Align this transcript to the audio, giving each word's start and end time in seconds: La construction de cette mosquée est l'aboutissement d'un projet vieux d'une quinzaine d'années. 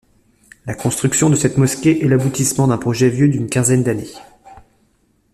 La 0.65 0.73
construction 0.73 1.29
de 1.29 1.35
cette 1.35 1.57
mosquée 1.59 2.03
est 2.03 2.07
l'aboutissement 2.07 2.65
d'un 2.67 2.79
projet 2.79 3.07
vieux 3.07 3.27
d'une 3.27 3.47
quinzaine 3.47 3.83
d'années. 3.83 4.15